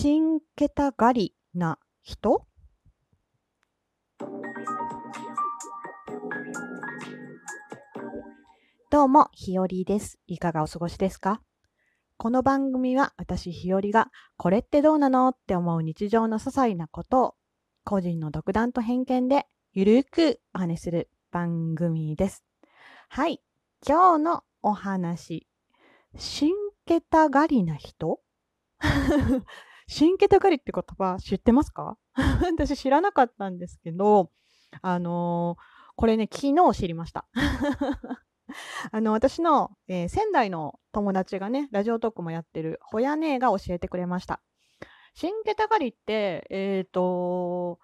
[0.00, 2.46] 新桁がりな人？
[8.92, 10.20] どうも、ひよりです。
[10.28, 11.42] いかがお過ごしですか？
[12.16, 14.06] この番組は私ひよりが
[14.36, 17.34] これってどうなのって思う日常の些細なことを
[17.82, 22.44] 個人の独断と偏見でゆるくお話しする番組です。
[23.08, 23.42] はい、
[23.84, 25.48] 今日のお話。
[26.16, 26.52] 新
[26.86, 28.20] 桁がりな人？
[29.88, 31.96] 新桁がりって言葉知ってますか？
[32.58, 34.30] 私知らなかったんですけど、
[34.82, 35.62] あのー、
[35.96, 37.26] これね、昨日知りました。
[38.92, 44.40] あの、私の、えー、仙台の友達がね、ラジオトークもやってる、ほや姉が教えてくれました。
[45.14, 47.78] 新桁がりって、えっ、ー、と、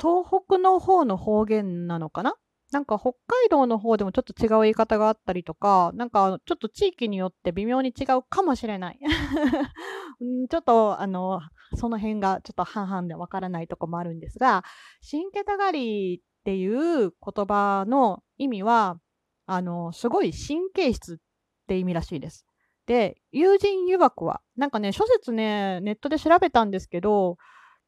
[0.00, 2.36] 東北の方の方言なのかな？
[2.72, 8.98] なんか北海道の方でもちょっと違う言い方があったりとか、なんかちょっと地域によって微妙に違うかもしれない。
[10.50, 11.40] ちょっとあの、
[11.74, 14.64] その辺がちょっと半々でわからないとこもあるんですが、
[15.02, 18.98] 新桁がりっていう言葉の意味は、
[19.44, 21.18] あの、すごい神経質っ
[21.66, 22.46] て意味らしいです。
[22.86, 27.36] で、友人誘惑は、なんかね、諸説ね、ネットで調べたんですけど、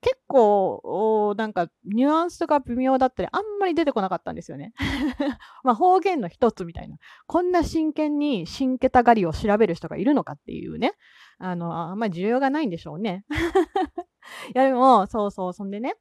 [0.04, 4.74] 結構、なんか、ニュアンスが微妙だったり、あんまり出てこなかったんですよね。
[5.64, 6.98] ま、方言の一つみたいな。
[7.26, 10.92] こんな真剣に新桁狩りを調べる人がいるのかっていうね。
[11.38, 13.24] あの、あんまり需要がないんでしょうね。
[14.54, 15.94] いや、でも、そうそう、そんでね、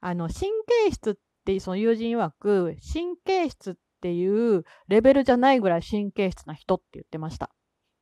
[0.00, 0.50] あの、神
[0.86, 7.50] 経質って、その友人曰く、神経質っていうレベルじゃないぐらい神経質な人って言ってました。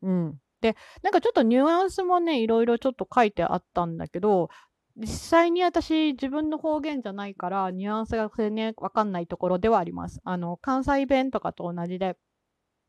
[0.03, 0.39] うん。
[0.61, 4.49] で、なんかちょっとニュアンスもね、いろいろちょっと書いてあったんだけど、
[4.97, 10.21] 実際に私、自分の方言じゃないから、ニュアンスがね、わかんないところではあります。
[10.25, 12.17] あの、関西弁とかと同じで、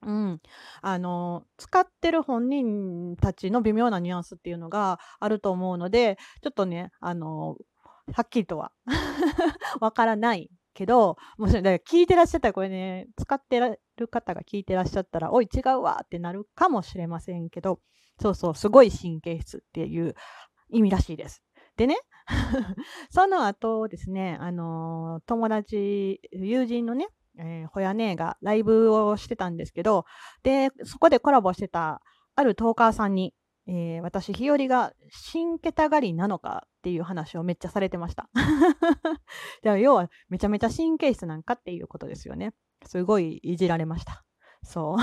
[0.06, 0.42] うん。
[0.82, 7.56] あの、使ってる本人たちの微妙なニュアンスっていうのがあると思うので、ちょっとね、あの、
[8.12, 8.74] はっきりとは
[9.80, 13.60] わからないけど、もし、聞いてらっしゃったら、これね、使って
[13.96, 17.80] る方が聞いてらっしゃったら、おい、違うわってなるかもしれませんけど、
[18.22, 20.16] そうそう、すごい神経質っていう
[20.70, 21.44] 意味らしいです。
[21.78, 21.98] でね、
[23.10, 27.08] その後ですね、あのー、友達、友人のね、
[27.40, 30.06] えー、ほや姉がライブをしてたんですけど、
[30.44, 32.02] で、そこでコラボしてた
[32.36, 33.34] あるトーカーさんに、
[33.68, 38.30] えー、私、日和が新桁狩りなのかっていう話をめっちゃされてました。
[39.64, 42.54] で要は、めちゃめちゃ神経質なんかっていうことですよね。
[42.86, 44.24] すごいいじられました。
[44.64, 44.98] そう。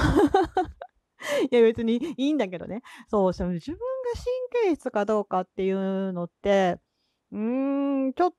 [1.51, 2.83] いや別にいいんだけどね。
[3.09, 3.57] そう、自分が
[4.55, 6.79] 神経質かどうかっていうのって、
[7.33, 8.35] うーん、ちょっ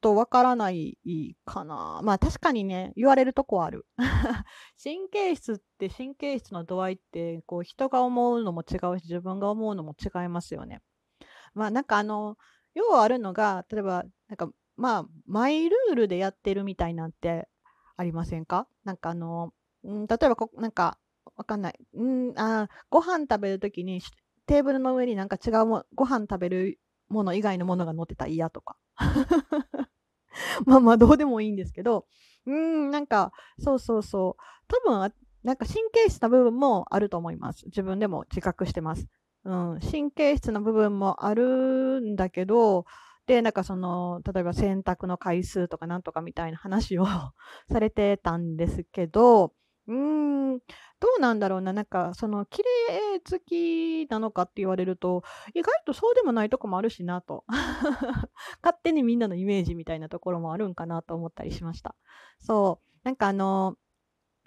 [0.00, 0.98] とわからない
[1.44, 2.00] かな。
[2.04, 3.86] まあ確かにね、言われるとこある。
[4.82, 10.80] 神経質って神経質の度合いって、こう人が思うのも違うし、自分が思うのも違いますよね。
[11.54, 12.38] まあなんかあの、
[12.74, 17.48] 要はあるのが、例えば、なんかまあ、マイルールでやってるみたいなんて
[17.96, 18.68] ありませんか？
[18.84, 19.52] なんかあの、
[19.86, 20.98] ん、例えばこ、なんか、
[21.36, 21.78] わかんない。
[21.94, 24.00] うん、あご飯食べるときに
[24.46, 26.78] テーブルの上になんか違うもご飯食べる
[27.08, 28.76] もの以外のものが乗ってたら嫌とか。
[30.66, 32.06] まあまあどうでもいいんですけど、
[32.46, 34.42] うん、なんか、そうそうそう。
[34.68, 35.12] 多分、
[35.42, 37.66] なんか神経質な部分もあると思います。
[37.66, 39.06] 自分でも自覚してます。
[39.44, 42.84] うん、神経質な部分もあるんだけど、
[43.26, 47.06] で、なんかその、例えば洗濯の回数とかなんとかみたいな話を
[47.70, 49.52] されてたんですけど、
[49.88, 49.96] うー
[50.56, 55.22] ん、どうなんだろうな、なんかその綺麗好きなのかって言われると、
[55.54, 57.44] 意外とそうでもないとこもあるしなと。
[58.62, 61.96] 勝手にみんなのイメージみたいなところもあるんかなと思ったりしました。
[62.38, 63.76] そう、なんかあの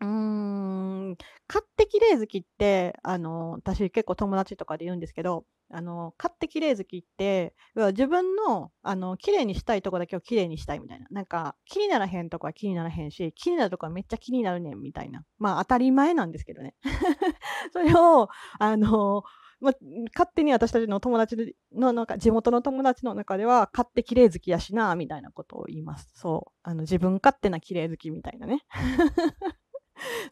[0.01, 1.17] うーん、
[1.47, 11.07] 買って綺麗好きって、あの、私結構友達とかで言うんですけど、あの、買って綺麗好きって、自分の、あの、綺麗にしたいとこだけを綺麗にしたいみたいな。
[11.11, 15.23] なんか、気にならへんとこは気にならへんし、気になるとこはめっちゃ気になるねんみたいな。
[15.39, 16.75] まあ、当たり前なんですけどね。
[17.73, 18.29] それを、
[18.59, 19.23] あの、
[19.61, 19.71] ま、
[20.13, 26.11] 勝手に私たちの友達のなんか地元の友達の中では勝手綺麗好きやしなみたいなことを言います。
[26.13, 28.65] そうあの自分勝手な綺麗好きみたいなね。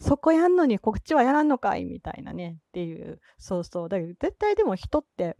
[0.03, 5.37] そこやんのにこっちはやらんのかいみたいなねっていうそうそうだけど絶対でも人って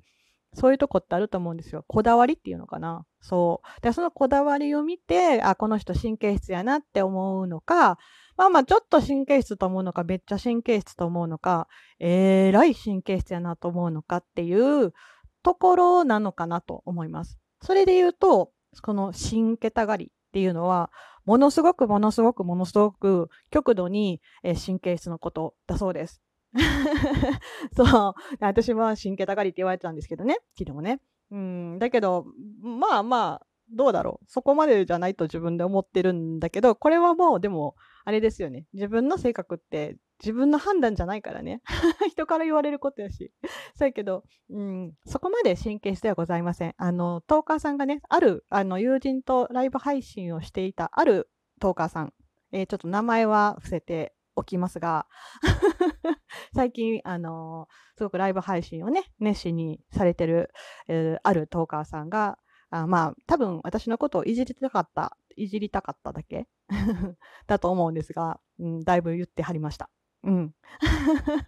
[0.54, 1.84] そういうとこってあると思うんですよ。
[1.88, 3.06] こだわりっていうのかな。
[3.22, 3.82] そう。
[3.82, 7.98] で、そのこだわりを見て、あ、この人神経質やなって思うのか、
[8.38, 11.68] まあまあちょっと神経質と思うのか、めっちゃ神経質と思うのか、
[12.00, 14.94] えらい神経質やなと思うのかっていう
[15.42, 17.40] ところなのかなと思います。
[17.62, 18.52] それで言うと、
[18.82, 20.92] この神桁狩りっていうのは、
[21.26, 26.22] ものすごくものすごくものすごく極度に、え神経質のことだそうです。
[27.76, 28.14] そう。
[28.40, 30.40] 私は神経たがりって言われてたんですけどね。
[30.58, 31.00] 昨日もね。
[31.32, 32.26] うん、だけど、
[32.62, 34.26] まあまあ、どうだろう？
[34.28, 37.76] そこまでじゃないと自分で思ってるんだけど、これはもうでも、
[38.06, 38.66] あれですよね。
[38.74, 41.62] 自分の性格って自分の判断じゃないからね。
[42.10, 43.32] 人から言われることやし。
[43.76, 46.74] そうやけど、うん、そこまで神経質ではございません。
[46.78, 52.14] あの、トーカーさんがね、ある、あの、友人とライブ配信をしていた、あるトーカーさん、
[52.52, 55.08] えー、ちょっと名前は伏せておきますが、
[56.56, 60.52] 最近、あのー、すごくライブ配信をね、熱心にされてる、
[60.88, 62.38] えー、あるトーカーさんが、
[62.76, 66.48] あまあ、多分私のことをいじりたかった、いじりたかっただけ
[67.46, 69.92] だと思うんですが、うん、だいぶ言ってはりました。
[70.24, 70.56] うん。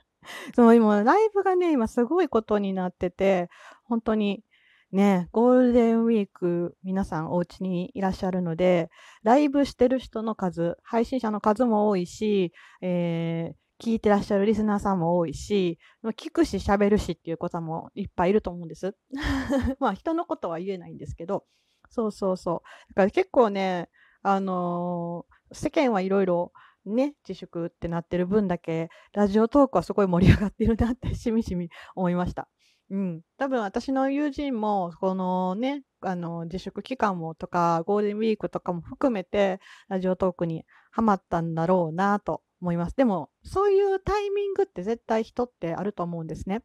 [0.56, 3.50] その今、ライブがね、今すごいことになってて、
[3.86, 4.44] 本当に
[4.92, 8.92] ね、ゴールデンウィーク、皆さんお家にいらっしゃるので、
[9.24, 15.80] ライブしてる人の数、配信者の数も多いし、えー、聞いてらっしゃるリスナーさんも多いし、
[16.18, 18.95] 聞くし喋るしっていう方もいっぱいいると思うんです。
[19.80, 21.45] まあ人のことは言えないんですけど、
[21.89, 22.89] そうそうそう。
[22.89, 23.89] だから結構ね、
[24.22, 26.51] あのー、世間はいろいろ
[26.86, 32.48] ね、自粛ってなってる分だけ、ラジオトークはすごい盛り上がってるなって しみしみ思いました。
[32.92, 33.21] うん。
[33.38, 42.95] 多分私の友人も、このね、あの、自粛期間もとか、ゴールデンウィークとかも含めて、ラジオトークにハマったんだろうなと思います。
[42.95, 46.63] でも、そういうタイミングって絶対人ってあると思うんですね。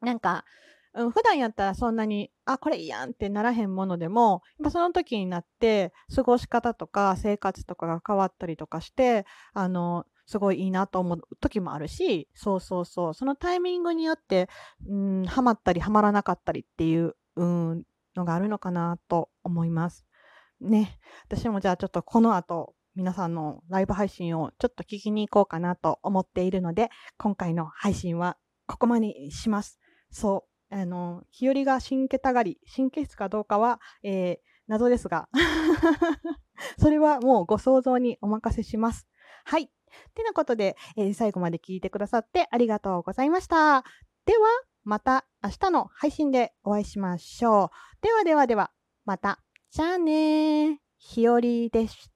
[0.00, 0.46] なんか、
[0.94, 14.48] うん、普段やったらそんなに、あ、これいいやんってならへんものでも、その時になって、過ごし方とか生活とかが変わったりとかして、あの、すごいいいなと思う時もあるし、そうそうそう、そのタイミングによって、
[14.88, 17.82] うん、ハマったりハマらなかったりっていう、うん、
[18.16, 20.06] のがあるのかなと思います。
[20.60, 20.98] ね。
[21.26, 29.78] 私もじゃあちょっとこの後、皆さんのライブ配信をちょっと聞きに行こうかなと思っているので、今回の配信はここまでにします。
[30.10, 30.74] そう。
[30.74, 35.28] あの、日和が新ケたがり、神経質かどうかは、えー、謎ですが、
[36.78, 39.08] それはもうご想像にお任せします。
[39.44, 39.64] はい。
[39.64, 39.68] っ
[40.14, 43.84] てなことで、えー、最後まで聞いてくださってありがとうございました。
[44.24, 44.48] では、
[44.84, 47.70] また明日の配信でお会いしましょう。
[48.00, 48.70] ではではでは、
[49.04, 49.40] また。
[49.70, 50.76] じゃあねー。
[50.98, 52.09] ひよりでした。